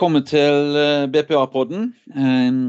[0.00, 1.90] Velkommen til eh, BPA-podden.
[2.16, 2.60] Ehm,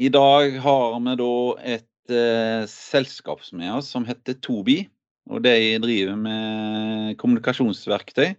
[0.00, 1.32] I dag har vi da
[1.74, 4.78] et eh, selskap med oss som heter Tobi.
[5.28, 8.30] Og de driver med kommunikasjonsverktøy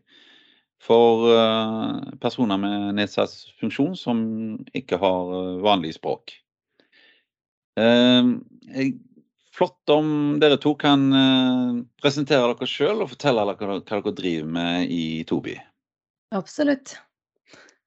[0.81, 4.25] for eh, personer med nedsatt funksjon som
[4.73, 6.33] ikke har vanlig språk.
[7.77, 8.39] Ehm,
[9.53, 11.05] flott om dere to kan
[12.01, 15.59] presentere dere sjøl og fortelle dere hva dere driver med i Tobi.
[16.33, 16.97] Absolutt.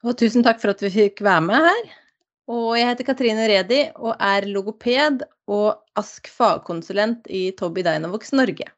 [0.05, 1.85] Og tusen takk for at vi fikk være med her.
[2.53, 8.69] Og jeg heter Katrine Redi og er logoped og ASK fagkonsulent i Tobii Dynavox Norge.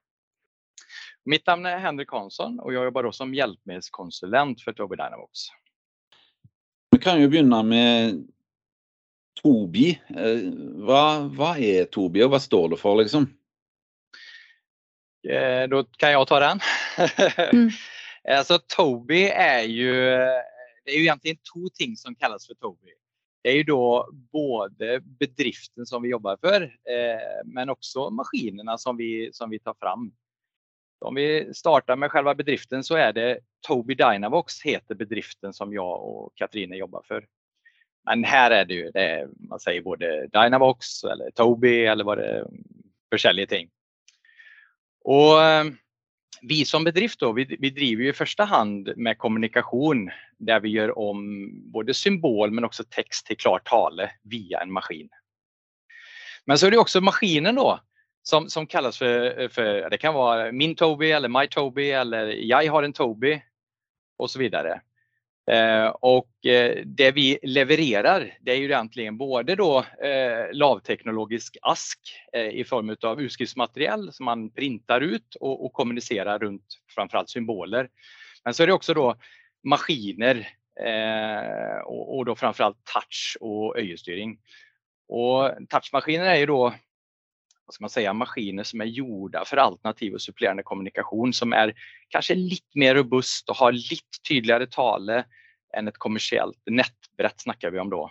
[1.26, 5.48] Mitt navn er Henrik Hansson og jeg jobber også som hjelpemiddelkonsulent for Tobii Dynavox.
[6.94, 8.22] Vi kan jo begynne med
[9.42, 9.90] Tobi.
[10.14, 10.46] Eh,
[10.86, 13.26] hva, hva, er Tobi og hva står det for, liksom?
[15.26, 16.68] Eh, da kan jeg ta den.
[17.50, 17.70] mm.
[18.38, 19.96] alltså, Tobii er jo
[20.86, 22.94] det är ju egentligen två ting som kallas för Tobii.
[23.42, 28.96] Det är ju då både bedriften som vi jobbar för, eh, men också maskinerna som
[28.96, 30.12] vi, som vi tar fram.
[30.98, 36.04] Om vi startar med själva bedriften så är det Tobii Dynavox heter bedriften som jag
[36.04, 37.26] och Katrine jobbar för.
[38.04, 42.18] Men här är det ju, det är, man säger både Dynavox eller Tobii eller vad
[42.18, 42.46] det är
[43.10, 43.70] för ting.
[45.04, 45.64] Och eh,
[46.42, 50.98] vi som bedrift då, vi, vi driver i första hand med kommunikation där vi gör
[50.98, 55.08] om både symbol men också text till klart tale via en maskin.
[56.44, 57.80] Men så är det också maskinen då
[58.22, 62.72] som, som kallas för, för, det kan vara min Tobii eller my Tobii eller jag
[62.72, 63.42] har en Tobii
[64.16, 64.80] och så vidare.
[65.50, 71.98] Eh, och eh, det vi levererar det är ju egentligen både då eh, lavteknologisk ask
[72.32, 76.64] eh, i form av utskriftsmaterial som man printar ut och, och kommunicerar runt
[76.94, 77.88] framförallt symboler.
[78.44, 79.16] Men så är det också då
[79.66, 80.48] maskiner
[80.80, 84.38] eh, och, och då framförallt touch och öjestyrning.
[85.08, 86.74] Och touchmaskiner är ju då
[87.66, 91.74] vad ska man säga, maskiner som är gjorda för alternativ och supplerande kommunikation som är
[92.08, 95.24] kanske lite mer robust och har lite tydligare tale
[95.76, 98.10] än ett kommersiellt nätbrett snackar vi om då.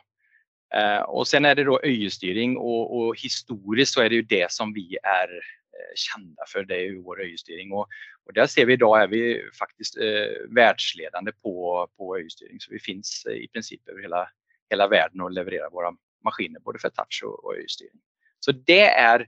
[0.76, 4.52] Eh, och sen är det då öjestyrning och, och, historiskt så är det ju det
[4.52, 7.88] som vi är eh, kända för, det är ju vår öjestyrning och,
[8.26, 12.80] och där ser vi idag är vi faktiskt eh, världsledande på, på öjestyrning så vi
[12.80, 14.30] finns i princip över hela,
[14.70, 15.92] hela världen och levererar våra
[16.24, 18.02] maskiner både för touch och, och öjestyrning.
[18.40, 19.28] Så det är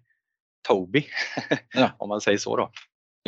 [0.68, 1.08] Tobii,
[1.74, 1.92] ja.
[1.98, 2.72] om man säger så då.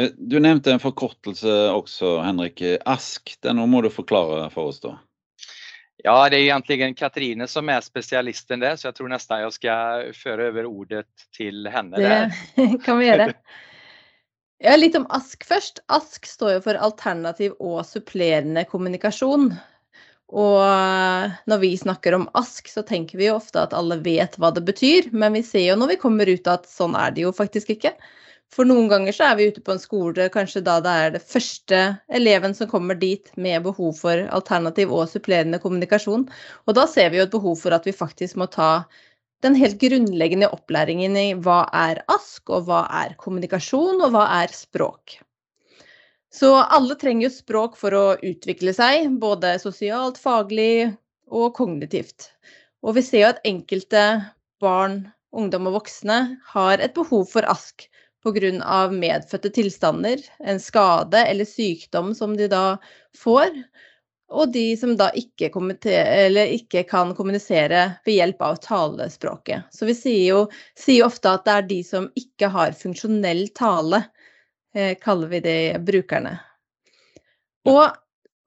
[0.02, 5.00] Eh, du nämnde en förkortelse också Henrik, ASK, den må du förklara för oss då.
[6.04, 10.04] Ja, det är egentligen Katrine som är specialisten där så jag tror nästan jag ska
[10.14, 11.98] föra över ordet till henne.
[11.98, 12.84] Det där.
[12.86, 13.34] kan vi göra.
[14.62, 15.80] Ja, lite om ASK först.
[15.86, 19.56] ASK står ju för alternativ och supplerande kommunikation.
[20.28, 24.56] Och eh, när vi snackar om ASK så tänker vi ofta att alla vet vad
[24.56, 27.34] det betyder, men vi ser ju när vi kommer ut att sån är det ju
[27.34, 27.94] faktiskt inte.
[28.50, 31.22] For noen ganger så er vi ute på en skole, kanskje da det er det
[31.22, 36.26] første eleven som kommer dit med behov for alternativ og supplerende kommunikasjon.
[36.66, 38.72] Og da ser vi jo et behov for at vi faktisk må ta
[39.42, 44.48] den helt grundläggande upplärningen i vad är ASK, och vad är kommunikation och vad är
[44.48, 45.22] språk.
[46.34, 50.96] Så alla tränger ju språk för att utveckla sig både socialt, fagligt
[51.28, 52.32] och kognitivt.
[52.82, 54.26] Och vi ser att at enkelte
[54.60, 57.90] barn, ungdom och vuxna har ett behov för ASK
[58.24, 60.08] på grund av medfödda tillstånd,
[60.40, 62.78] en skada eller sjukdom som de då
[63.18, 63.64] får.
[64.30, 69.72] Og de som da ikke, ikke kan kommunisere ved hjelp av talespråket.
[69.74, 70.42] Så vi sier jo
[70.78, 74.04] sier ofte at det er de som ikke har funksjonell tale,
[74.76, 76.38] eh, kaller vi de brukerne.
[77.70, 77.90] Og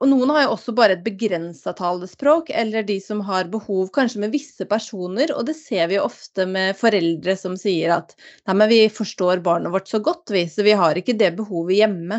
[0.03, 4.25] og noen har jo også bare et begrensa talespråk, eller de som har behov kanskje
[4.25, 5.31] med visse personer.
[5.37, 9.71] Og det ser vi ofte med foreldre som sier at nei, men vi forstår barnet
[9.71, 12.19] vårt så godt, vi, så vi har ikke det behovet hjemme.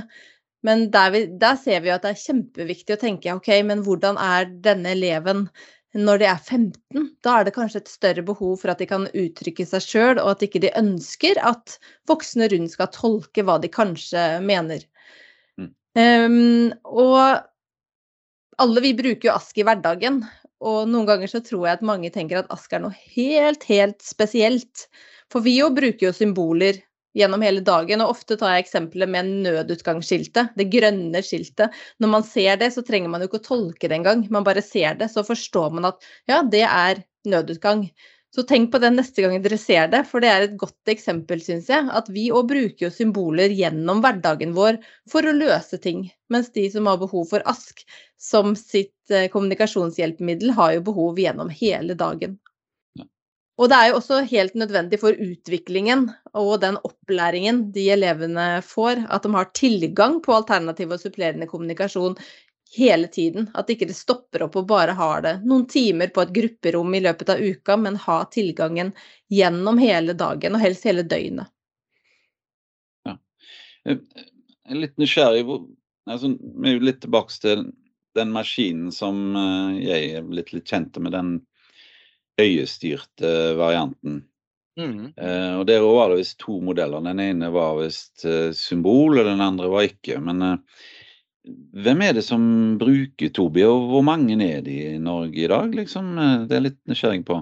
[0.64, 4.20] Men der, vi, der ser vi at det er kjempeviktig å tenke ok, men hvordan
[4.22, 5.48] er denne eleven
[5.94, 7.10] når de er 15?
[7.26, 10.32] Da er det kanskje et større behov for at de kan uttrykke seg sjøl, og
[10.32, 11.78] at ikke de ønsker at
[12.10, 14.86] voksne rundt skal tolke hva de kanskje mener.
[15.60, 15.70] Mm.
[16.00, 17.44] Um, og
[18.64, 20.24] alle vi bruker jo ask i hverdagen,
[20.64, 24.02] og noen ganger så tror jeg at mange tenker at ask er noe helt, helt
[24.06, 24.88] spesielt.
[25.32, 26.80] For vi jo bruker jo symboler
[27.18, 31.76] gjennom hele dagen, og ofte tar jeg eksempelet med nødutgangsskiltet, det grønne skiltet.
[32.02, 34.66] Når man ser det, så trenger man jo ikke å tolke det engang, man bare
[34.66, 37.88] ser det, så forstår man at ja, det er nødutgang.
[38.34, 41.42] Så tenk på det neste gang dere ser det, for det er et godt eksempel,
[41.44, 41.86] syns jeg.
[41.94, 44.80] At vi òg bruker jo symboler gjennom hverdagen vår
[45.12, 46.08] for å løse ting.
[46.34, 47.84] Mens de som har behov for ASK
[48.18, 52.40] som sitt kommunikationshjälpmedel kommunikasjonshjelpemiddel, har jo behov gjennom hele dagen.
[53.62, 59.04] Og det er jo også helt nødvendig for utviklingen og den opplæringen de elevene får,
[59.14, 62.18] at de har tilgang på alternativ og supplerende kommunikasjon
[62.74, 63.52] hele tiden.
[63.54, 67.04] At ikke det stopper opp og bare har det noen timer på et grupperom i
[67.06, 68.90] løpet av uka, men ha tilgangen
[69.30, 71.54] gjennom hele dagen, og helst hele døgnet.
[73.06, 73.20] Ja.
[73.86, 75.46] Eh, jeg er litt nysgjerrig.
[76.10, 77.68] Altså, vi er jo litt tilbake til
[78.18, 79.34] den maskinen som
[79.82, 81.36] jag jeg er blitt litt kjent med, den
[82.42, 84.24] øyestyrte varianten.
[84.80, 85.14] Mm.
[85.14, 87.04] Uh, og Der var det visst to modeller.
[87.06, 90.18] Den ene var visst uh, symbol, og den andre var ikke.
[90.24, 90.80] Men uh,
[91.84, 92.44] hvem er det som
[92.80, 95.74] bruker Tobi, og hvor mange er de i Norge i dag?
[95.76, 96.14] Liksom?
[96.18, 97.42] Eh, det er litt nysgjerrig på.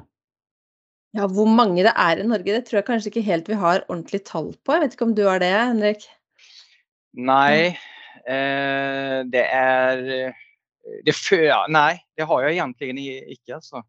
[1.18, 3.84] Ja, hvor mange det er i Norge, det tror jeg kanskje ikke helt vi har
[3.90, 4.74] ordentlig tall på.
[4.74, 6.06] Jeg vet ikke om du har det, Henrik?
[7.20, 7.76] Nei,
[8.26, 10.06] eh, det er
[11.06, 13.84] det før, Nei, det har jeg egentlig ikke, altså.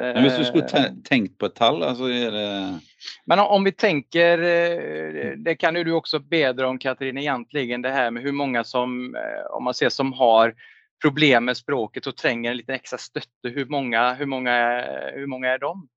[0.00, 2.80] Men hvis du skulle tenkt på ett tall, alltså är det...
[3.24, 7.90] Men om vi tänker, eh, det kan ju du också bedra om Katrin egentligen, det
[7.90, 10.54] här med hur många som, eh, om man ser som har
[11.02, 14.84] problem med språket och tränger en lite extra stötte, hur många, hur många,
[15.14, 15.88] hur många är de?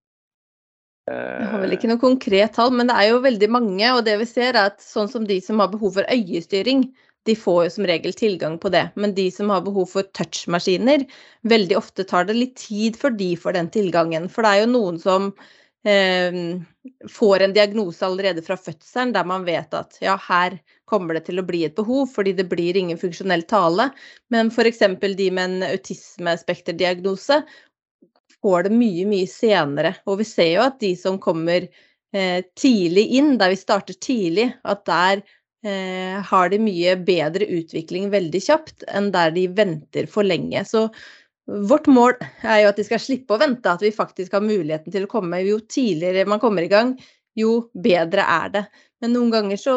[1.04, 3.90] Jeg har vel ikke noe konkret tall, men det er jo veldig mange.
[3.92, 6.86] Og det vi ser er at sånn som de som har behov for øyestyring,
[7.24, 8.84] de får jo som regel tilgang på det.
[9.00, 11.06] Men de som har behov for touchmaskiner,
[11.48, 14.28] veldig ofte tar det litt tid för de får den tilgangen.
[14.28, 15.30] For det er jo noen som
[15.88, 16.36] eh,
[17.10, 20.58] får en diagnose allerede fra fødselen der man vet at ja, her
[20.90, 23.88] kommer det til å bli et behov fordi det blir ingen funksjonell tale.
[24.32, 24.84] Men f.eks.
[25.00, 27.40] de med en autismespekterdiagnose
[28.44, 29.94] får det mye, mye senere.
[30.04, 34.50] Og vi ser jo at de som kommer eh, tidlig inn, der vi starter tidlig,
[34.68, 35.24] at der
[35.64, 40.64] eh, har de mye bedre utvikling veldig kjapt enn der de venter for lenge.
[40.68, 40.86] Så
[41.44, 44.94] vårt mål er jo at de skal slippe å vente, at vi faktisk har muligheten
[44.94, 45.42] til å komme.
[45.44, 46.94] Jo tidligere man kommer i gang,
[47.36, 48.64] jo bedre er det.
[49.02, 49.76] Men noen ganger så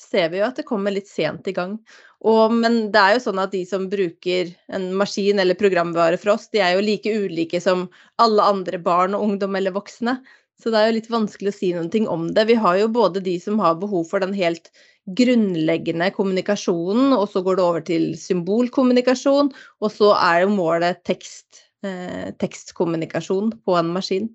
[0.00, 1.74] ser vi jo at det kommer litt sent i gang.
[2.20, 6.34] Og, men det er jo sånn at de som bruker en maskin eller programvare for
[6.34, 7.86] oss, de er jo like ulike som
[8.20, 10.18] alle andre barn og ungdom eller voksne.
[10.60, 12.46] Så det er jo litt vanskelig å si noe om det.
[12.50, 14.68] Vi har jo både de som har behov for den helt
[15.16, 21.64] grunnleggende kommunikasjonen, og så går det over til symbolkommunikasjon, og så er jo målet tekst,
[21.82, 24.28] eh, tekstkommunikasjon på en maskin.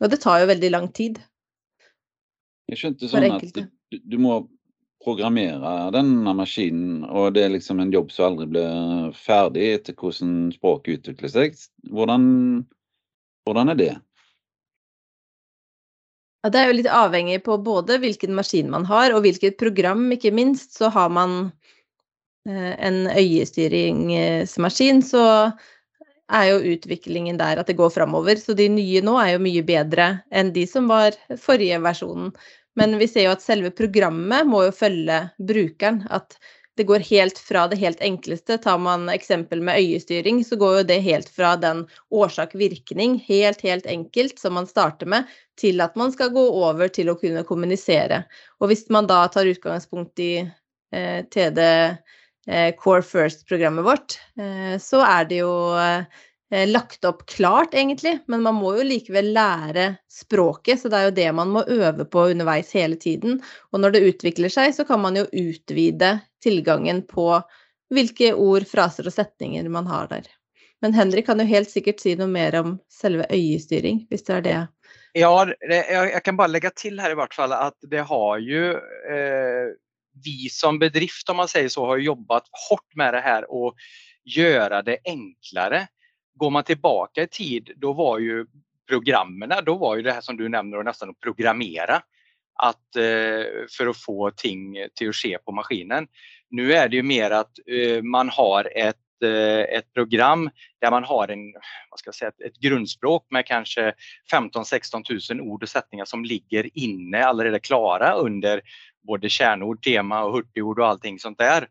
[0.00, 1.20] Og det tar jo veldig lang tid.
[2.70, 3.64] Jeg skjønte sånn at du,
[3.98, 4.38] du, må
[5.02, 10.52] programmere denne maskinen, og det er liksom en jobb som aldri blir ferdig etter hvordan
[10.54, 11.58] språket utvikler seg.
[11.90, 12.24] Hvordan,
[13.44, 13.92] hvordan er det?
[16.42, 20.08] Ja, det er jo litt avhengig på både hvilken maskin man har, og hvilket program,
[20.14, 20.72] ikke minst.
[20.74, 21.52] Så har man
[22.48, 25.22] eh, en øyestyringsmaskin, så
[26.32, 28.40] er jo utviklingen der at det går framover.
[28.42, 32.32] Så de nye nå er jo mye bedre enn de som var forrige versjonen.
[32.80, 36.02] Men vi ser jo at selve programmet må jo følge brukeren.
[36.76, 38.56] Det går helt fra det helt enkleste.
[38.58, 43.86] Tar man eksempel med øyestyring, så går jo det helt fra den årsak-virkning, helt, helt
[43.86, 45.28] enkelt, som man starter med,
[45.60, 48.22] til at man skal gå over til å kunne kommunisere.
[48.60, 55.04] Og hvis man da tar utgangspunkt i eh, TD eh, Core First-programmet vårt, eh, så
[55.04, 60.80] er det jo eh, lagt opp klart, egentlig, men man må jo likevel lære språket.
[60.80, 63.42] Så det er jo det man må øve på underveis hele tiden.
[63.72, 67.42] Og når det utvikler seg, så kan man jo utvide tillgången på
[67.90, 70.26] vilka ord, fraser och sättningar man har där.
[70.80, 74.68] Men Henrik kan ju helt säkert säga något mer om själva øyestyring, visst är det.
[75.12, 75.48] Ja,
[75.90, 79.68] jag kan bara lägga till här i vart fall att det har ju eh,
[80.24, 83.74] Vi som bedrift, om man säger så, har jobbat hårt med det här och
[84.24, 85.86] göra det enklare.
[86.34, 88.46] går man tillbaka i tid, då var ju
[88.88, 92.02] programmen, då var ju det här som du nämner nästan att programmera.
[92.54, 93.44] Att, eh,
[93.76, 96.06] för att få ting till att ske på maskinen.
[96.50, 101.04] Nu är det ju mer att eh, man har ett eh, ett program där man
[101.04, 101.52] har en,
[101.90, 103.94] vad ska jag säga, ett grundspråk med kanske
[104.32, 108.60] 15-16 000 ord och sättningar som ligger inne alldeles klara under
[109.06, 111.68] både kärnord, tema och hurtigord och allting sånt där.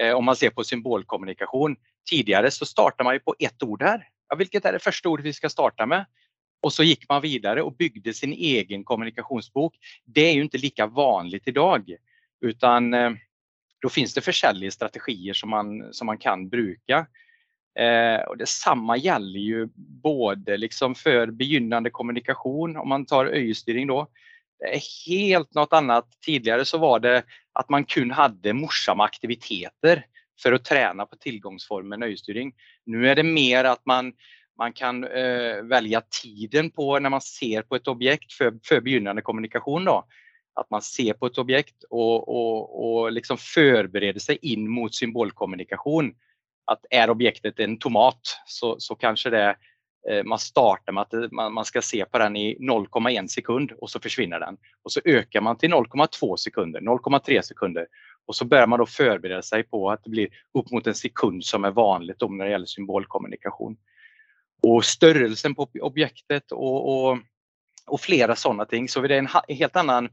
[0.00, 1.76] Eh, om man ser på symbolkommunikation
[2.10, 4.08] tidigare så startar man ju på ett ord här.
[4.28, 6.04] Ja, vilket är det första ordet vi ska starta med?
[6.64, 9.74] Och så gick man vidare och byggde sin egen kommunikationsbok.
[10.04, 11.96] Det är ju inte lika vanligt idag
[12.40, 13.10] utan eh,
[13.80, 17.06] då finns det försäljningsstrategier som man, som man kan bruka.
[17.78, 19.68] Eh, och detsamma gäller ju
[20.02, 24.08] både liksom för begynnande kommunikation, om man tar öjestyrning då.
[24.58, 26.08] Det är helt något annat.
[26.26, 30.06] Tidigare så var det att man kun hade morsamma aktiviteter
[30.42, 32.52] för att träna på tillgångsformen öjestyrning.
[32.86, 34.12] Nu är det mer att man,
[34.58, 39.22] man kan eh, välja tiden på när man ser på ett objekt för, för begynnande
[39.22, 39.84] kommunikation.
[39.84, 40.04] Då.
[40.54, 46.14] Att man ser på ett objekt och, och, och liksom förbereder sig in mot symbolkommunikation.
[46.64, 49.56] Att är objektet en tomat så, så kanske det
[50.10, 53.72] eh, man startar med att eh, man, man ska se på den i 0,1 sekund
[53.72, 54.56] och så försvinner den.
[54.82, 57.86] Och så ökar man till 0,2 sekunder, 0,3 sekunder
[58.26, 61.44] och så börjar man då förbereda sig på att det blir upp mot en sekund
[61.44, 63.76] som är vanligt om när det gäller symbolkommunikation.
[64.66, 67.18] Och störelsen på objektet och, och,
[67.86, 68.88] och flera sådana ting.
[68.88, 70.08] Så det är en helt annan,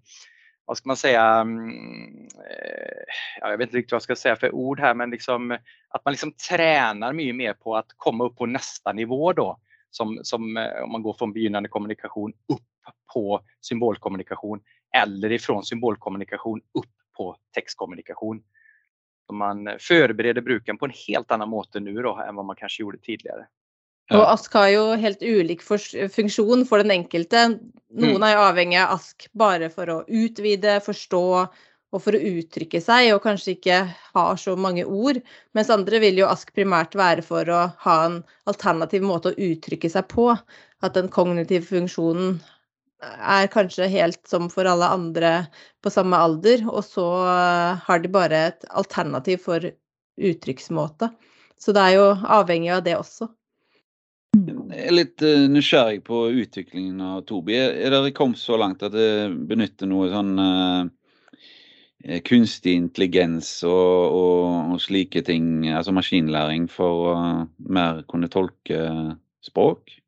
[0.66, 4.56] vad ska man säga, mm, eh, jag vet inte riktigt vad jag ska säga för
[4.56, 5.58] ord här, men liksom,
[5.90, 9.60] att man liksom tränar mycket mer på att komma upp på nästa nivå då.
[9.94, 12.62] Som, som eh, om man går från begynnande kommunikation upp
[13.14, 14.60] på symbolkommunikation
[14.98, 18.44] eller ifrån symbolkommunikation upp på textkommunikation.
[19.28, 22.84] Så man förbereder brukaren på en helt annan måte nu då, än vad man kanske
[22.84, 23.48] gjorde tidigare.
[24.14, 25.62] Och Ask har ju helt ulik
[26.12, 27.48] funktion för den enkelte.
[27.94, 28.24] Noen mm.
[28.24, 31.48] är avhengig av Ask bara för att utvida, förstå
[31.92, 35.20] och för att uttrycka sig och kanske inte ha så många ord.
[35.52, 39.90] Medan andra vill ju Ask primärt vara för att ha en alternativ måte att uttrycka
[39.90, 40.38] sig på.
[40.80, 42.40] Att den kognitiva funktionen
[43.20, 45.46] är kanske helt som för alla andra
[45.84, 49.72] på samma ålder och så eh, har de bara ett alternativ för
[50.18, 51.10] uttrycksmåte.
[51.58, 53.28] Så det är ju avhängigt av det också.
[54.74, 57.58] Jag är lite eh, nysgjerrig på utvecklingen av Tobi.
[57.58, 60.86] Är det kommit så långt att det benytter någon sån eh,
[62.04, 68.28] eh, uh, kunstig intelligens och, och, och slike ting, alltså maskinläring för att mer kunna
[68.28, 70.01] tolka språk?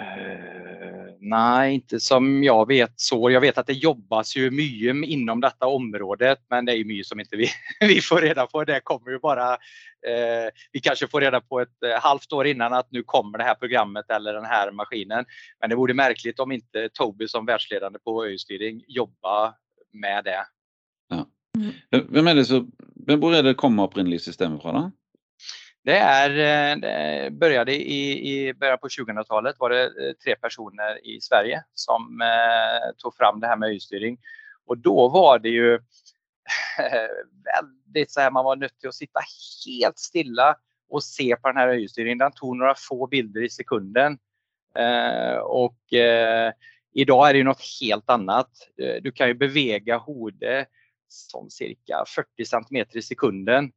[0.00, 3.30] Uh, nej, inte som jag vet så.
[3.30, 7.06] Jag vet att det jobbas ju mycket inom detta området, men det är ju mycket
[7.06, 7.48] som inte vi,
[7.80, 8.64] vi får reda på.
[8.64, 12.72] Det kommer ju bara, eh, vi kanske får reda på ett eh, halvt år innan
[12.72, 15.24] att nu kommer det här programmet eller den här maskinen.
[15.60, 19.54] Men det vore märkligt om inte Toby som världsledande på öjestyrning jobbar
[19.92, 20.46] med det.
[21.08, 21.26] Ja.
[21.56, 22.06] Mm.
[22.10, 22.66] Vem är det så,
[23.06, 24.74] vem borde det komma upprinnelig systemet från?
[24.74, 24.90] Då?
[25.84, 31.06] Det, är, eh, det började i, i början på 2000-talet var det eh, tre personer
[31.06, 34.18] i Sverige som eh, tog fram det här med öjestyrning.
[34.66, 35.78] Och då var det ju
[37.44, 39.20] väldigt så här, man var nöjd att sitta
[39.66, 40.56] helt stilla
[40.88, 42.18] och se på den här öjestyrningen.
[42.18, 44.18] Den tog några få bilder i sekunden.
[44.78, 46.52] Eh, och eh,
[46.92, 48.50] idag är det ju något helt annat.
[48.82, 50.66] Eh, du kan ju bevega Hode
[51.08, 53.72] som cirka 40 cm i sekunden.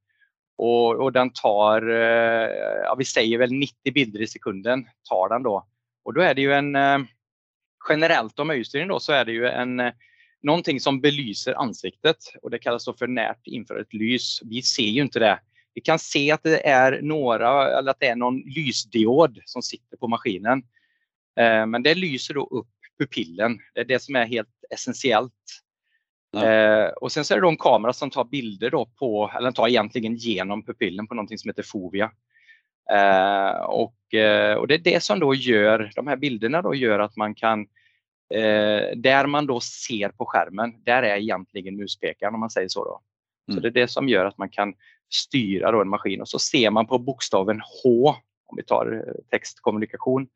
[0.57, 2.49] Och, och den tar, eh,
[2.83, 5.67] ja, vi säger väl 90 bilder i sekunden tar den då.
[6.03, 6.99] Och då är det ju en, eh,
[7.89, 9.93] generellt om öjestyrning då så är det ju en eh,
[10.41, 14.39] någonting som belyser ansiktet och det kallas då för närt infrarött lys.
[14.43, 15.39] Vi ser ju inte det.
[15.73, 19.97] Vi kan se att det är några, eller att det är någon lysdiod som sitter
[19.97, 20.63] på maskinen.
[21.67, 22.67] Men det lyser då upp
[22.99, 23.59] pupillen.
[23.73, 25.33] Det är det som är helt essentiellt
[26.43, 29.67] Eh, och sen så är det en kamera som tar bilder då på, eller tar
[29.67, 32.11] egentligen genom pupillen på någonting som heter fovia.
[32.91, 36.99] Eh, och, eh, och det är det som då gör, de här bilderna då gör
[36.99, 37.59] att man kan,
[38.33, 42.83] eh, där man då ser på skärmen, där är egentligen muspekaren om man säger så.
[42.83, 43.01] Då.
[43.47, 43.55] Mm.
[43.55, 44.73] Så det är det som gör att man kan
[45.09, 48.15] styra då en maskin och så ser man på bokstaven H,
[48.45, 50.27] om vi tar eh, textkommunikation,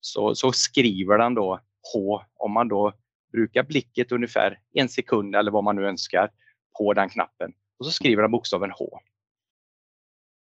[0.00, 1.60] så, så skriver den då
[1.94, 2.92] H om man då
[3.32, 6.30] brukar blicket ungefär en sekund eller vad man nu önskar
[6.78, 9.00] på den knappen och så skriver den bokstaven H.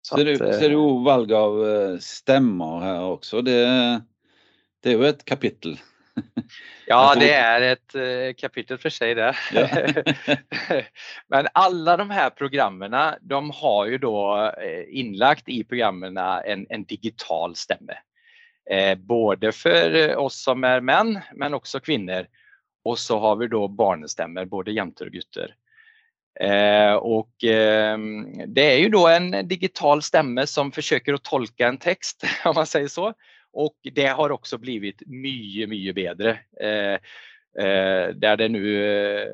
[0.01, 3.41] Så ser, du, att, ser du valg av eh, stämmor här också?
[3.41, 3.65] Det,
[4.79, 5.79] det är ju ett kapitel.
[6.87, 9.35] Ja, det är ett eh, kapitel för sig det.
[9.53, 9.67] Ja.
[11.27, 16.83] Men alla de här programmen, de har ju då eh, inlagt i programmen en, en
[16.83, 17.93] digital stämme.
[18.97, 22.27] både för oss som är män, men också kvinnor.
[22.83, 25.55] Och så har vi då barnstämmer, både jämter och gutter.
[26.39, 27.97] Eh, och eh,
[28.47, 32.67] det är ju då en digital stämme som försöker att tolka en text, om man
[32.67, 33.13] säger så.
[33.53, 36.39] Och det har också blivit mycket, mycket bättre.
[36.61, 36.93] Eh,
[37.65, 39.27] eh där det nu eh,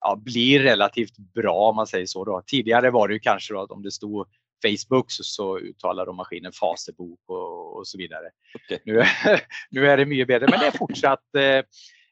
[0.00, 2.24] ja, blir relativt bra om man säger så.
[2.24, 2.42] Då.
[2.46, 4.26] Tidigare var det ju kanske att om det stod
[4.66, 8.30] Facebook så, så uttalade maskinen Fasebok och, och så vidare.
[8.54, 8.78] Okay.
[8.84, 9.02] Nu,
[9.70, 11.24] nu är det mycket bättre men det är fortsatt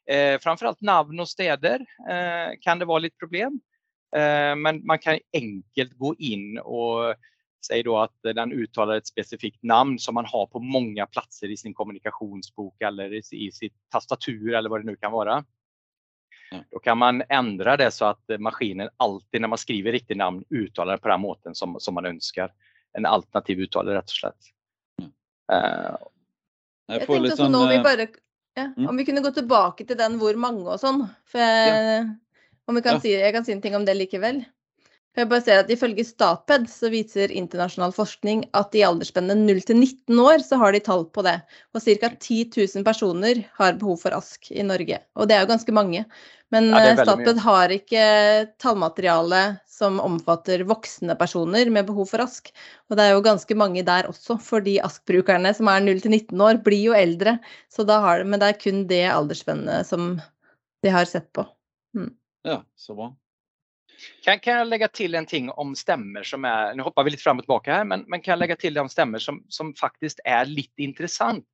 [0.09, 3.59] eh, Eh, framförallt namn och städer eh, kan det vara lite problem.
[4.15, 7.15] Eh, men man kan enkelt gå in och
[7.67, 11.57] Säg då att den uttalar ett specifikt namn som man har på många platser i
[11.57, 15.45] sin kommunikationsbok eller i sitt tastatur eller vad det nu kan vara.
[16.71, 20.93] Då kan man ändra det så att maskinen alltid när man skriver riktigt namn uttalar
[20.93, 22.53] det på den måten som, som man önskar.
[22.93, 24.43] En alternativ uttalare rätt och slett.
[25.01, 25.11] Mm.
[25.53, 25.97] Uh,
[26.87, 28.07] jag, jag tänkte sånn, om, vi eh, bare,
[28.55, 28.89] ja, mm.
[28.89, 31.05] om vi kunde gå tillbaka till den hvor mange och sånn.
[31.29, 32.03] For ja.
[32.67, 33.03] om vi kan ja.
[33.03, 34.43] si, jeg kan si en ting om det likevel.
[35.13, 39.77] Jeg bare ser at Ifølge Statped så viser internasjonal forskning at i aldersspennet 0 til
[39.77, 41.35] 19 år så har de tall på det.
[41.77, 42.09] Og ca.
[42.09, 44.97] 10 000 personer har behov for ASK i Norge.
[45.13, 46.01] Og det er jo ganske mange.
[46.53, 48.03] Men ja, eh, Statped har ikke
[48.61, 52.49] tallmateriale som omfatter voksne personer med behov for ASK.
[52.89, 56.45] Og det er jo ganske mange der også, fordi ASK-brukerne som er 0 til 19
[56.49, 57.37] år, blir jo eldre.
[57.69, 60.15] Så da har, men det er kun det aldersspennet som
[60.81, 61.45] de har sett på.
[61.93, 62.15] Mm.
[62.49, 63.13] Ja, så bra.
[64.23, 67.23] Kan, kan jag lägga till en ting om stämmer som är, nu hoppar vi lite
[67.23, 70.19] fram och tillbaka här, men, men kan jag lägga till om stämmer som, som faktiskt
[70.23, 71.45] är lite intressant.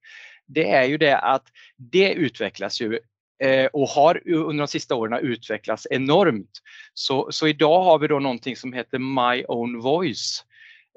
[0.45, 1.43] Det är ju det att
[1.77, 2.99] det utvecklas ju
[3.43, 6.51] eh, och har under de sista åren utvecklats enormt.
[6.93, 10.45] Så, så idag har vi då någonting som heter My Own Voice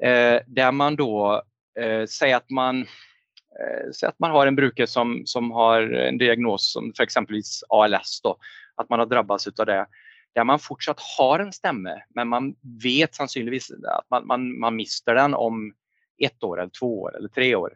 [0.02, 1.42] eh, där man då
[1.80, 6.18] eh, säger att man eh, Säg att man har en brukare som, som har en
[6.18, 8.36] diagnos som för exempelvis ALS då,
[8.76, 9.86] att man har drabbats av det
[10.34, 15.14] där man fortsatt har en stämme men man vet sannolikt att man, man, man mister
[15.14, 15.74] den om
[16.18, 17.72] ett år eller två år eller tre år.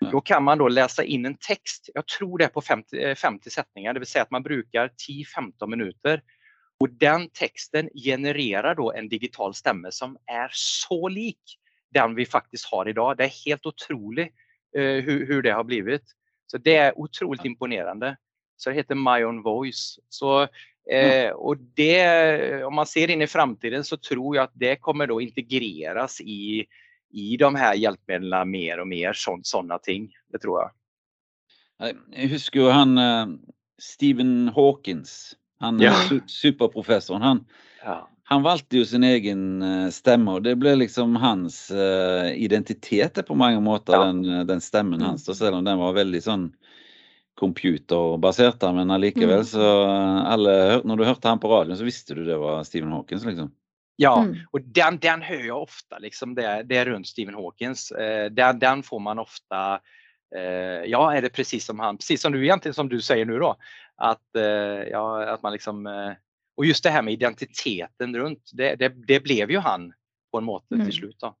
[0.00, 0.12] Mm.
[0.12, 3.48] Då kan man då läsa in en text, jag tror det är på 50, 50
[3.48, 6.22] eh, sättningar, det vill säga att man brukar 10-15 minuter.
[6.80, 11.58] Och den texten genererar då en digital stämme som är så lik
[11.90, 13.16] den vi faktiskt har idag.
[13.16, 14.34] Det är helt otroligt
[14.76, 16.02] eh, hur, hur det har blivit.
[16.46, 18.16] Så det är otroligt imponerande.
[18.56, 19.98] Så det heter My Own Voice.
[20.08, 20.48] Så
[20.92, 21.26] Mm.
[21.26, 25.06] Eh, och det, om man ser in i framtiden så tror jag att det kommer
[25.06, 26.66] då integreras i,
[27.12, 30.12] i de här hjälpmedlen mer och mer, sådana ting.
[30.32, 30.70] Det tror jag.
[32.10, 33.26] Jag husker han uh,
[33.78, 35.94] Stephen Hawkins, han ja.
[36.26, 37.44] superprofessorn, han,
[37.84, 38.10] ja.
[38.22, 43.34] han valde ju sin egen uh, stämma och det blev liksom hans uh, identitet på
[43.34, 44.04] många måter, ja.
[44.04, 45.06] den, den stämmen mm.
[45.06, 46.52] hans, även om den var väldigt sån
[47.38, 49.44] computerbasert, men allikevel mm.
[49.44, 49.84] så
[50.26, 53.52] alle, Når du hørte han på radioen, så visste du det var Stephen Hawkins, liksom?
[53.96, 54.36] Ja, mm.
[54.50, 57.90] och den, den hör jag ofta, liksom det, det är runt Stephen Hawkings.
[57.90, 59.80] Eh, den, den får man ofta,
[60.36, 63.38] eh, ja är det precis som han, precis som du egentligen som du säger nu
[63.38, 63.56] då,
[63.96, 65.86] att, eh, ja, att man liksom,
[66.56, 69.92] och just det här med identiteten runt, det, det, det blev ju han
[70.32, 70.86] på en måte mm.
[70.86, 71.16] till slut.
[71.20, 71.36] Då.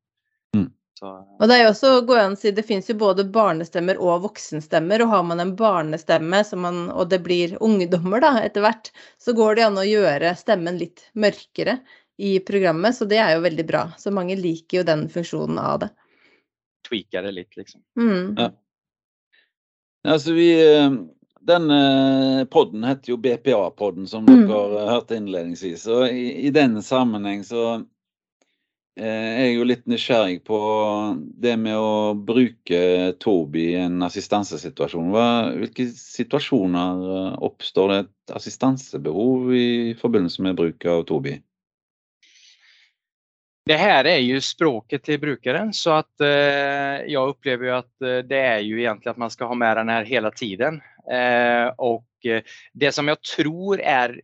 [1.02, 1.24] Mm.
[1.24, 1.36] Så...
[1.38, 4.24] Og det er jo også, går an å si, det finnes jo både barnestemmer og
[4.26, 5.02] voksenstemmer.
[5.04, 9.58] og Har man en barnestemme man, og det blir ungdommer da, etter hvert, så går
[9.58, 11.78] det an å gjøre stemmen litt mørkere
[12.18, 12.96] i programmet.
[12.96, 13.84] Så det er jo veldig bra.
[13.98, 15.92] Så mange liker jo den funksjonen av det.
[16.88, 17.82] Tweaka det litt, liksom.
[18.00, 18.34] Mm.
[18.38, 18.50] Ja.
[20.08, 20.90] Altså, vi, eh,
[21.48, 24.46] den eh, podden heter jo BPA-podden, som mm.
[24.48, 25.86] dere hørte innledningsvis.
[25.92, 27.97] Og i, i den sammenheng så Eh,
[28.98, 30.58] Eh, er jo litt nysgjerrig på
[31.38, 35.12] det med å bruke Tobi i en assistansesituasjon.
[35.60, 41.36] Hvilke situasjoner oppstår eh, det et assistansebehov i forbindelse med bruk av Tobi?
[43.68, 48.18] Det här är ju språket till brukaren så att eh, jag upplever ju att eh,
[48.18, 50.80] det är ju egentligen att man ska ha med den här hela tiden.
[51.10, 54.20] Eh, och eh, det som jag tror är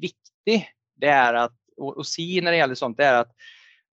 [0.00, 3.32] viktigt det är att, och, och se när det gäller sånt, det är att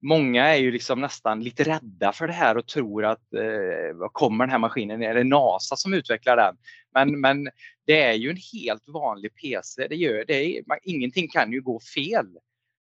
[0.02, 4.46] många är ju liksom nästan lite rädda för det här och tror att eh, kommer
[4.46, 6.58] den här maskinen, är det NASA som utvecklar den?
[6.94, 7.50] Men, men
[7.86, 9.88] det är ju en helt vanlig PC.
[9.88, 12.28] Det gör, det är, ingenting kan ju gå fel.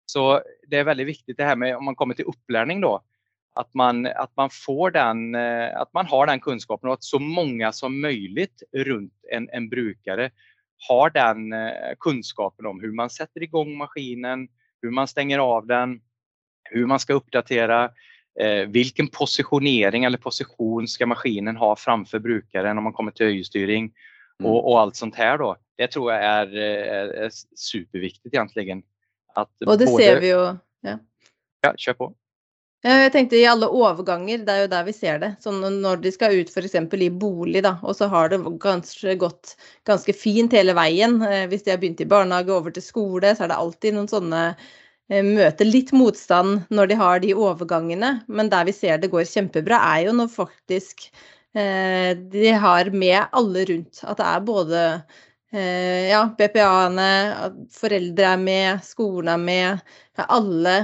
[0.05, 3.01] Så det är väldigt viktigt det här med om man kommer till upplärning då.
[3.55, 7.19] Att man, att man får den, eh, att man har den kunskapen och att så
[7.19, 10.31] många som möjligt runt en, en brukare
[10.87, 14.47] har den eh, kunskapen om hur man sätter igång maskinen,
[14.81, 16.01] hur man stänger av den,
[16.63, 17.83] hur man ska uppdatera,
[18.39, 23.91] eh, vilken positionering eller position ska maskinen ha framför brukaren om man kommer till öjestyrning
[24.39, 24.51] mm.
[24.51, 25.57] och, och, allt sånt här då.
[25.77, 28.83] Det tror jag är, är, är superviktigt egentligen.
[29.35, 30.03] Att och det både...
[30.03, 30.55] ser vi ju.
[30.81, 30.99] Ja.
[31.61, 32.13] ja, kör på.
[32.83, 35.35] Ja, jag tänkte i alla övergångar, det är ju där vi ser det.
[35.39, 39.15] Så när de ska ut för exempel i bolig då, och så har det ganska
[39.15, 41.21] gått ganska fint hela vägen.
[41.21, 44.07] Eh, Hvis de har börjat i barnhage över till skola så är det alltid någon
[44.07, 44.55] sådana Eh,
[45.11, 49.79] møter litt motstand når de har de overgangene, men der vi ser det går kjempebra,
[49.95, 51.09] er jo når faktisk
[51.57, 54.03] eh, de har med alle rundt.
[54.07, 54.83] At det er både
[55.51, 57.09] eh, ja, BPA-ene,
[57.75, 59.97] foreldre er med, skolen er med.
[60.21, 60.75] Alle,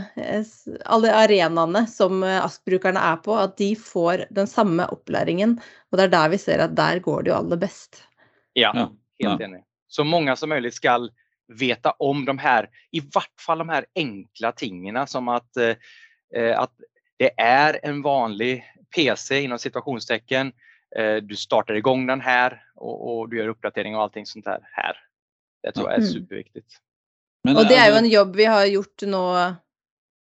[0.90, 5.56] alle arenaene som ASK-brukerne er på, at de får den samme opplæringen.
[5.92, 8.02] Og det er der vi ser at der går det jo aller best.
[8.58, 8.74] Ja,
[9.22, 9.63] helt enig.
[9.88, 11.08] Så många som möjligt ska
[11.48, 16.72] veta om de här, i vart fall de här enkla tingena som att, eh, att
[17.18, 18.64] det är en vanlig
[18.96, 20.52] PC inom situationstecken.
[20.96, 24.60] Eh, du startar igång den här och, och, du gör uppdatering och allting sånt där
[24.72, 24.98] här.
[25.64, 26.12] Det tror jag är mm.
[26.12, 26.78] superviktigt.
[27.44, 29.56] Men, och det är ju en jobb vi har gjort nu,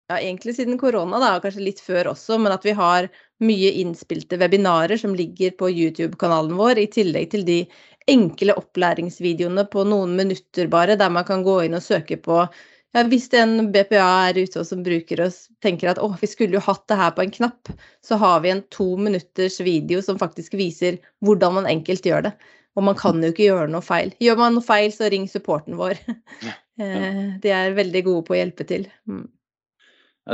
[0.07, 3.09] ja egentligen sedan corona då, och kanske lite för också, men att vi har
[3.39, 7.65] mycket inspelade webbinarer som ligger på Youtube-kanalen vår i tillägg till de
[8.07, 12.47] enkla uppläringsvideorna på någon minuter bara där man kan gå in och söka på
[12.93, 16.53] ja, hvis en BPA är ute och som bruker och tänker att åh, vi skulle
[16.53, 17.69] ju haft det här på en knapp,
[18.01, 22.31] så har vi en två minuters video som faktiskt visar hur man enkelt gör det.
[22.75, 24.11] Och man kan ju inte göra något fel.
[24.19, 25.97] Gör man något fel så ring supporten vår.
[26.41, 26.51] Ja.
[26.79, 28.89] Eh, de är väldigt goda på att hjälpa till.
[29.07, 29.27] Mm.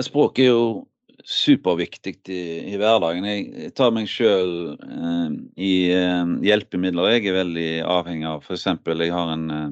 [0.03, 0.83] språk är ju
[1.23, 3.25] superviktigt i, i hverdagen.
[3.63, 6.97] Jag tar mig själv eh, i eh, hjälpmedel.
[6.97, 9.69] Jag är väldigt avhängig av, för exempel, jag har en, eh,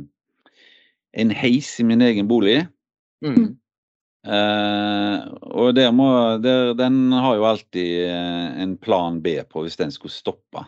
[1.12, 2.66] en heis i min egen bostad.
[3.26, 3.58] Mm.
[4.28, 9.70] Eh, och det må, det, den har ju alltid eh, en plan B på om
[9.78, 10.68] den skulle stoppa.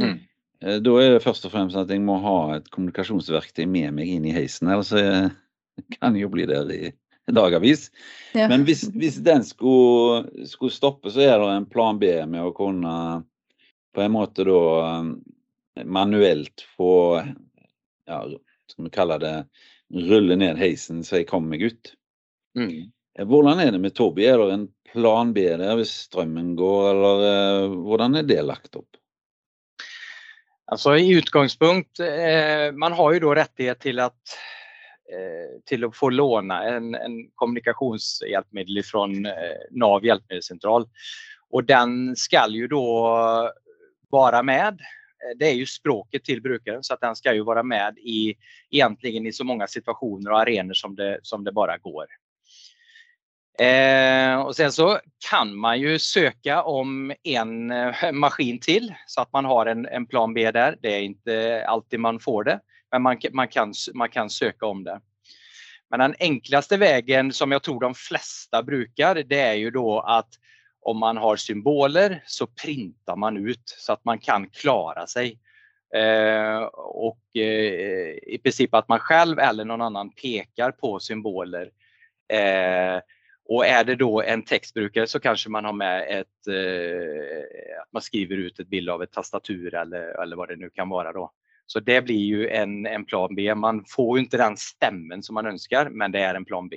[0.00, 0.18] Mm.
[0.64, 4.08] Eh, då är det först och främst att jag måste ha ett kommunikationsverktyg med mig
[4.08, 4.96] in i heisen, eller så
[6.00, 6.92] kan jag bli där i
[7.26, 7.90] dagavis.
[8.32, 8.48] Ja.
[8.48, 8.66] Men om
[9.18, 13.24] den skulle, skulle stoppa så är det en plan B med att kunna
[13.94, 14.84] på en måte då
[15.84, 17.22] manuellt få,
[18.06, 18.28] ja,
[18.66, 19.46] ska man kalla det,
[19.94, 21.94] rulla ner heisen så jag kommer ut.
[22.58, 22.90] Mm.
[23.18, 24.24] Hvordan er det med Tobi?
[24.26, 28.76] Er det en plan B der hvis strømmen går, eller eh, hvordan är det lagt
[28.76, 28.96] upp?
[30.70, 34.59] Alltså i utgångspunkt, eh, man har ju då rättighet till att, eh,
[35.12, 39.32] Eh, till att få låna en, en kommunikationshjälpmedel från eh,
[39.70, 40.88] NAV hjälpmedelscentral.
[41.50, 43.18] Och den ska ju då
[44.10, 44.72] vara med.
[44.72, 48.34] Eh, det är ju språket till brukaren så att den ska ju vara med i
[48.70, 52.06] egentligen i så många situationer och arenor som det, som det bara går.
[53.60, 54.98] Eh, och sen så
[55.30, 60.06] kan man ju söka om en eh, maskin till så att man har en, en,
[60.06, 60.76] plan B där.
[60.82, 62.60] Det är inte alltid man får det,
[62.92, 65.00] men man, man, kan, man kan söka om det.
[65.90, 70.28] Men den enklaste vägen som jag tror de flesta brukar, det är ju då att
[70.80, 75.38] om man har symboler så printar man ut så att man kan klara sig.
[75.94, 81.70] Eh, och eh, i princip att man själv eller någon annan pekar på symboler
[82.32, 83.00] eh,
[83.50, 88.02] och är det då en textbrukare så kanske man har med ett, eh, att man
[88.02, 91.32] skriver ut ett bild av ett tastatur eller, eller vad det nu kan vara då.
[91.66, 93.54] Så det blir ju en, en plan B.
[93.54, 96.76] Man får inte den stämmen som man önskar, men det är en plan B.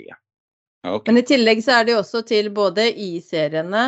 [0.88, 1.14] Okay.
[1.14, 3.84] Men i tillegg så er det jo også til både i-seriene,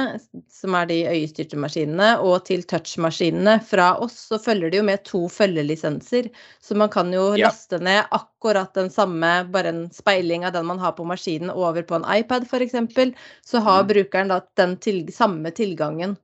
[0.48, 5.04] som er de øyestyrte maskinene, og til touchmaskinene fra oss, så følger det jo med
[5.04, 6.30] to følgelisenser.
[6.64, 7.50] Så man kan jo ja.
[7.50, 11.84] laste ned akkurat den samme, bare en speiling av den man har på maskinen, over
[11.84, 12.80] på en iPad f.eks.
[13.44, 13.92] Så har mm.
[13.92, 16.16] brukeren da den til, samme tilgangen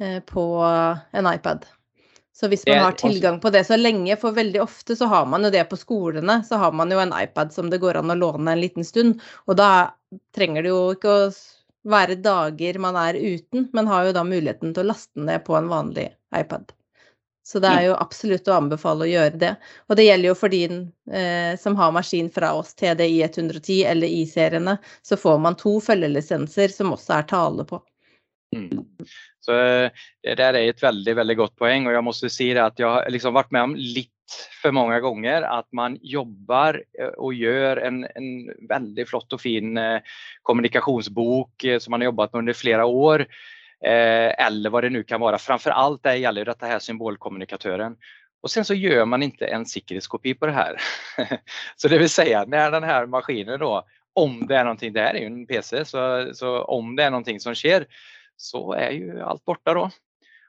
[0.00, 1.68] eh, på en iPad.
[2.34, 5.44] Så hvis man har tilgang på det så lenge, for veldig ofte så har man
[5.46, 8.16] jo det på skolene, så har man jo en iPad som det går an å
[8.18, 9.20] låne en liten stund.
[9.46, 9.68] Og da
[10.34, 11.26] trenger det jo ikke å
[11.84, 15.56] være dager man er uten, men har jo da muligheten til å laste ned på
[15.58, 16.72] en vanlig iPad.
[17.44, 19.50] Så det er jo absolutt å anbefale å gjøre det.
[19.92, 20.62] Og det gjelder jo for de
[21.12, 26.72] eh, som har maskin fra oss, TDI 110 eller I-seriene, så får man to følgelisenser
[26.72, 27.82] som også er tale på.
[28.56, 28.86] Mm.
[29.40, 29.90] Så eh,
[30.22, 33.10] det där är ett väldigt, väldigt gott poäng och jag måste säga att jag har
[33.10, 34.13] liksom varit med om lite
[34.62, 39.76] för många gånger att man jobbar eh, och gör en, en väldigt flott och fin
[39.76, 40.00] eh,
[40.42, 43.26] kommunikationsbok eh, som man har jobbat med under flera år.
[43.86, 45.38] Eller vad det nu kan vara.
[45.38, 47.96] Framför allt det gäller detta här symbolkommunikatören.
[48.42, 50.76] Och sen så gör man inte en säkerhetskopi på det här.
[51.76, 55.14] så det vill säga när den här maskinen då, om det är någonting, det här
[55.14, 57.86] är ju en PC, så, så om det är någonting som sker
[58.36, 59.90] så är ju allt borta då.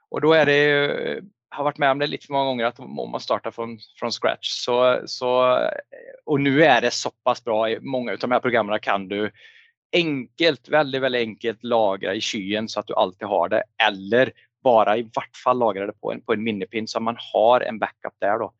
[0.08, 3.10] Och då är det, har varit med om det lite för många gånger att om
[3.10, 5.58] man startar från, från scratch så, så,
[6.24, 9.30] och nu är det så pass bra, i många av de här programmen kan du
[9.92, 14.32] enkelt, väldigt, väldigt enkelt lagra i skyen så att du alltid har det eller
[14.62, 17.78] bara i vart fall lagra det på en, på en minnepinn så man har en
[17.78, 18.54] backup där då.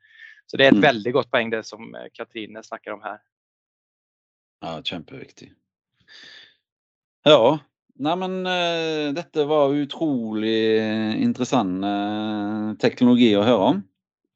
[0.46, 0.82] Så det är ett mm.
[0.82, 3.18] väldigt gott poäng det som Katrin snackar om här.
[4.60, 5.52] Ja, jätteviktigt.
[7.22, 7.58] Ja,
[7.96, 10.58] Nei, men uh, dette var utrolig
[11.22, 13.80] interessant uh, teknologi å høre om.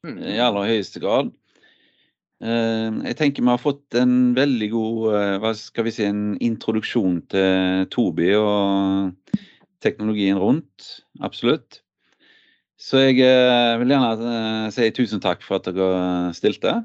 [0.07, 0.17] Mm.
[0.33, 1.29] I aller høyeste grad.
[2.41, 5.03] Jeg tenker vi har fått en veldig god
[5.43, 9.35] hva skal vi si, en introduksjon til Tobi og
[9.85, 10.87] teknologien rundt.
[11.21, 11.83] Absolutt.
[12.81, 13.21] Så jeg
[13.77, 16.79] vil gjerne si tusen takk for at dere stilte.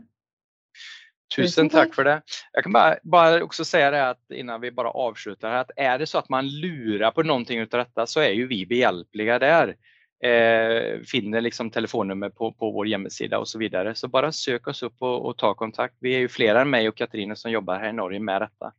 [1.37, 2.23] Tusen tack för det.
[2.53, 6.07] Jag kan bara, bara också säga det att innan vi bara avslutar att är det
[6.07, 9.77] så att man lurar på någonting utav detta så är ju vi behjälpliga där.
[10.25, 13.95] Eh, finner liksom telefonnummer på, på vår hemsida och så vidare.
[13.95, 15.95] Så bara sök oss upp och, och ta kontakt.
[16.01, 18.73] Vi är ju flera än mig och Katarina som jobbar här i Norge med detta.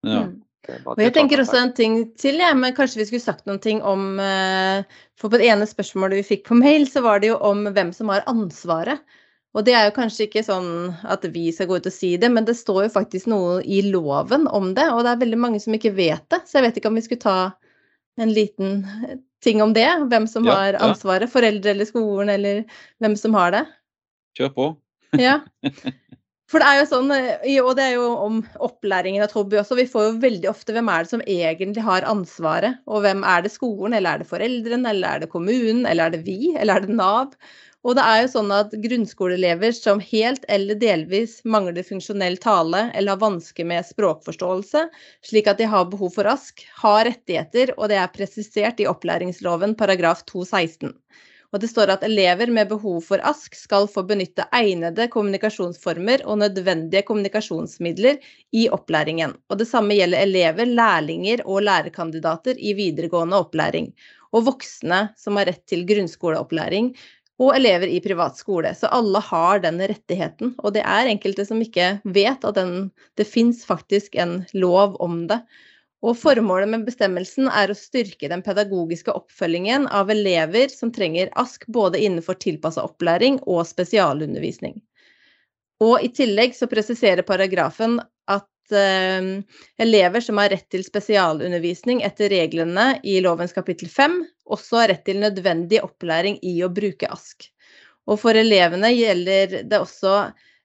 [0.00, 0.22] Ja.
[0.22, 0.42] Mm.
[0.86, 4.20] Og jeg tenker også en ting til, ja, men kanskje vi skulle sagt noe om
[4.22, 4.84] eh,
[5.20, 7.92] For på det ene spørsmålet vi fikk på mail, så var det jo om hvem
[7.92, 9.02] som har ansvaret.
[9.54, 10.70] Og det er jo kanskje ikke sånn
[11.06, 13.84] at vi skal gå ut og si det, men det står jo faktisk noe i
[13.86, 16.42] loven om det, og det er veldig mange som ikke vet det.
[16.48, 17.38] Så jeg vet ikke om vi skulle ta
[18.18, 18.80] en liten
[19.44, 19.86] ting om det.
[20.10, 21.28] Hvem som ja, har ansvaret.
[21.28, 21.34] Ja.
[21.36, 22.64] Foreldre eller skolen, eller
[23.02, 23.64] hvem som har det.
[24.38, 24.70] Kjør på.
[25.22, 25.38] ja.
[26.52, 27.08] For det er jo sånn,
[27.64, 30.90] og det er jo om opplæringen av hobby også, vi får jo veldig ofte hvem
[30.92, 32.76] er det som egentlig har ansvaret?
[32.84, 36.14] Og hvem er det skolen, eller er det foreldrene, eller er det kommunen, eller er
[36.14, 37.32] det vi, eller er det Nav?
[37.84, 43.12] Og det er jo sånn at grunnskoleelever som helt eller delvis mangler funksjonell tale eller
[43.12, 44.86] har vansker med språkforståelse,
[45.28, 49.76] slik at de har behov for ASK, har rettigheter, og det er presisert i opplæringsloven
[49.76, 50.94] paragraf 216.
[51.54, 56.40] Og det står at elever med behov for ASK skal få benytte egnede kommunikasjonsformer og
[56.40, 58.16] nødvendige kommunikasjonsmidler
[58.56, 59.36] i opplæringen.
[59.52, 63.92] Og det samme gjelder elever, lærlinger og lärarkandidater i videregående opplæring.
[64.34, 66.90] Og voksne som har rett til grunnskoleopplæring
[67.38, 68.74] och elever i privatskole.
[68.74, 73.24] Så alla har den rättigheten och det är enkelte som inte vet att den, det
[73.24, 75.40] finns faktiskt en lov om det.
[76.02, 81.66] Och formålet med bestämmelsen är att styrka den pedagogiska uppföljningen av elever som tränger ASK
[81.66, 84.80] både innenfor tillpassad opplæring och specialundervisning.
[85.80, 88.00] Och i tillägg så preciserar paragrafen
[88.72, 89.42] Ehm,
[89.76, 95.04] elever som har rett til spesialundervisning etter reglene i lovens kapittel 5, også har rett
[95.04, 97.50] til nødvendig opplæring i å bruke ASK.
[98.08, 100.14] Og for elevene gjelder det også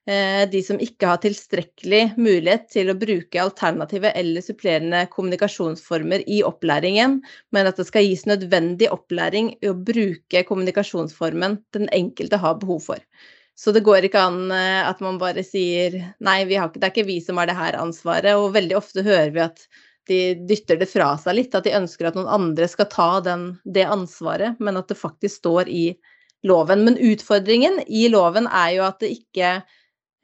[0.08, 6.40] eh, de som ikke har tilstrekkelig mulighet til å bruke alternative eller supplerende kommunikasjonsformer i
[6.44, 7.20] opplæringen,
[7.52, 12.84] men at det skal gis nødvendig opplæring i å bruke kommunikasjonsformen den enkelte har behov
[12.88, 13.04] for.
[13.60, 17.08] Så det går ikke an eh, at man bare sier nei, har, det er ikke
[17.10, 18.32] vi som har det her ansvaret.
[18.38, 19.66] Og veldig ofte hører vi at
[20.08, 23.50] de dytter det fra seg litt, at de ønsker at noen andre skal ta den,
[23.68, 25.84] det ansvaret, men at det faktisk står i
[26.48, 26.86] loven.
[26.88, 29.52] Men utfordringen i loven er jo at det ikke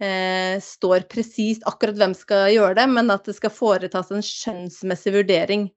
[0.01, 5.13] eh, står presist akkurat hvem skal gjøre det, men at det skal foretas en skjønnsmessig
[5.21, 5.69] vurdering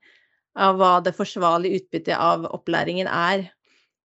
[0.59, 3.49] av hva det forsvarlige utbyttet av opplæringen er.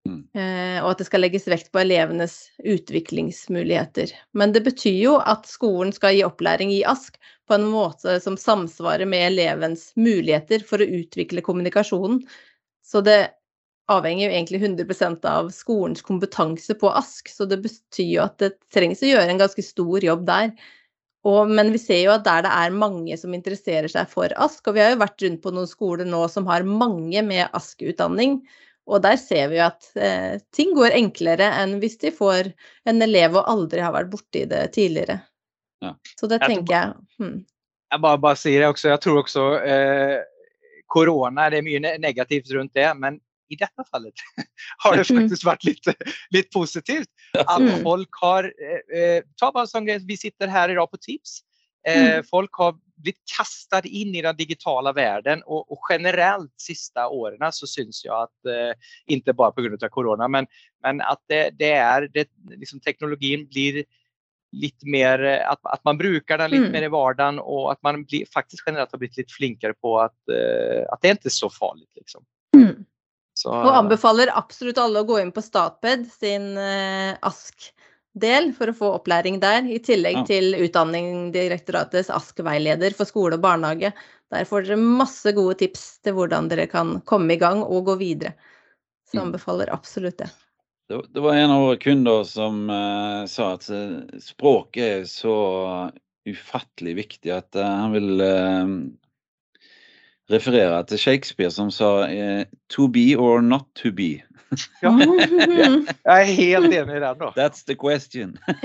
[0.05, 0.21] Mm.
[0.37, 4.13] Eh, og at det skal legges vekt på elevenes utviklingsmuligheter.
[4.37, 7.17] Men det betyr jo at skolen skal gi opplæring i ASK
[7.49, 12.21] på en måte som samsvarer med elevens muligheter for å utvikle kommunikasjonen.
[12.85, 13.33] Så det
[13.93, 18.55] avhenger jo egentlig 100 av skolens kompetanse på ASK, så det betyr jo at det
[18.73, 20.53] trengs å gjøre en ganske stor jobb der.
[21.25, 24.69] Og, men vi ser jo at der det er mange som interesserer seg for ASK,
[24.69, 28.43] og vi har jo vært rundt på noen skoler nå som har mange med ASK-utdanning,
[28.85, 32.51] og der ser vi jo at eh, ting går enklere enn hvis de får
[32.91, 35.23] en elev og aldri har vært borti det tidligere.
[35.85, 35.95] Ja.
[36.21, 37.05] Så det tenker jeg.
[37.21, 37.39] Hmm.
[37.93, 40.19] Jeg bare, bare sier det også, jeg tror også eh,
[40.91, 43.21] korona, det er mye negativt rundt det, men
[43.53, 44.25] i dette fallet
[44.85, 45.91] har det faktisk vært litt,
[46.35, 47.11] litt positivt.
[47.39, 47.83] At mm.
[47.85, 51.43] folk har eh, eh Ta bare sånn vi sitter her i dag på Teams.
[51.89, 52.25] Eh, mm.
[52.25, 57.67] Folk har blivit kastade in i den digitala världen och, och generellt sista åren så
[57.67, 60.47] syns jag att, eh, inte bara på grund av corona, men,
[60.83, 63.85] men att det, det är, det, liksom teknologin blir
[64.53, 66.73] lite mer, att, att man brukar den lite mm.
[66.73, 70.29] mer i vardagen och att man blir, faktiskt generellt har blivit lite flinkare på att,
[70.29, 71.91] eh, att det är inte är så farligt.
[71.95, 72.25] Liksom.
[72.57, 72.85] Mm.
[73.35, 77.73] Så, och anbefaller absolut alla att gå in på Statped, sin eh, ASK
[78.15, 80.25] del for å få opplæring der, i tillegg ja.
[80.29, 83.91] til Utdanningsdirektoratets ASK-veileder for skole og barnehage.
[84.33, 87.99] Der får dere masse gode tips til hvordan dere kan komme i gang og gå
[88.01, 88.35] videre.
[89.11, 89.27] Så mm.
[89.27, 90.31] anbefaler absolutt det.
[90.89, 95.37] Det var en av våre kunder som uh, sa at uh, språk er så
[96.29, 98.21] ufattelig viktig at uh, han vil
[100.31, 102.07] referere til Shakespeare som sa
[102.69, 104.23] 'to be or not to be'.
[104.81, 104.99] Ja,
[106.03, 107.33] jag är helt enig där då.
[107.37, 108.39] That's the question.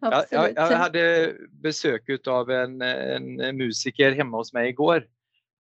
[0.00, 0.24] ja.
[0.30, 5.06] jag, jag, hade besök av en, en, musiker hemma hos mig igår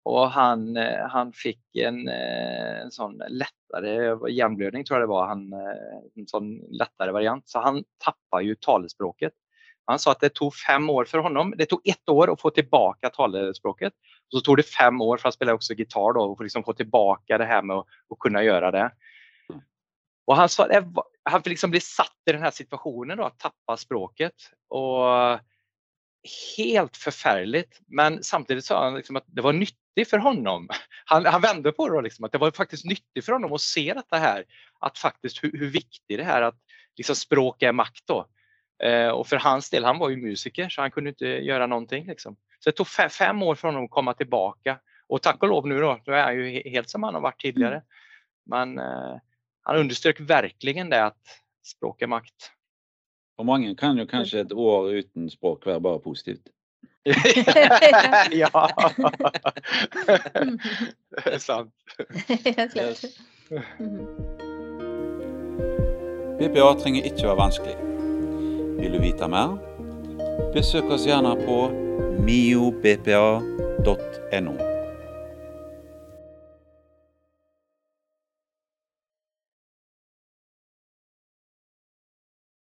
[0.04, 0.76] och han,
[1.10, 5.52] han fick en, en sån lättare hjärnblödning tror jag det var, han,
[6.16, 7.48] en sån lättare variant.
[7.48, 9.32] Så han tappar ju talespråket.
[9.88, 11.54] Han sa att det tog fem år för honom.
[11.56, 13.92] Det tog ett år att få tillbaka talspråket.
[14.28, 17.38] Så tog det fem år för att spela också gitarr då och liksom få tillbaka
[17.38, 18.92] det här med att, att kunna göra det.
[20.26, 20.68] Och han sa,
[21.22, 24.34] han liksom bli satt i den här situationen då, att tappa språket.
[24.68, 25.38] Och
[26.56, 27.80] helt förfärligt.
[27.86, 30.68] Men samtidigt sa han liksom att det var nyttigt för honom.
[31.04, 33.94] Han, han vände på det liksom, att det var faktiskt nyttigt för honom att se
[33.94, 34.44] detta här.
[34.80, 36.58] Att faktiskt hur, hur viktigt det är att
[36.96, 38.26] liksom, språk är makt då.
[38.82, 42.06] Eh, och för hans del, han var ju musiker så han kunde inte göra någonting.
[42.06, 42.36] Liksom.
[42.58, 44.78] Så det tog fem, år för honom att komma tillbaka.
[45.06, 47.40] Och tack och lov nu då, nu är han ju helt som han har varit
[47.40, 47.74] tidigare.
[47.74, 47.84] Mm.
[48.46, 49.16] Men eh,
[49.62, 51.22] han underströk verkligen det att
[51.66, 52.52] språk är makt.
[53.36, 56.42] Och många kan ju kanske ett år utan språk vara bara positivt.
[58.30, 58.70] ja,
[61.24, 61.74] det är sant.
[66.38, 67.87] BPA trenger ikke være vanskelig.
[68.78, 69.58] Vill du veta mer?
[70.54, 71.70] Besök oss gärna på
[72.18, 73.38] miobpa.no.